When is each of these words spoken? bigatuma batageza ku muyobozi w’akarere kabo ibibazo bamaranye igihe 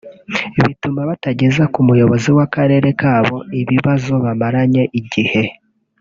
bigatuma 0.55 0.99
batageza 1.09 1.63
ku 1.73 1.79
muyobozi 1.87 2.29
w’akarere 2.37 2.89
kabo 3.01 3.37
ibibazo 3.61 4.13
bamaranye 4.23 4.83
igihe 4.99 5.41